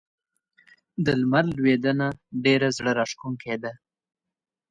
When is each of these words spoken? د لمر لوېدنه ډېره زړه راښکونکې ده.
د 1.05 1.07
لمر 1.21 1.45
لوېدنه 1.57 2.07
ډېره 2.43 2.67
زړه 2.77 2.91
راښکونکې 2.99 3.55
ده. 3.63 3.71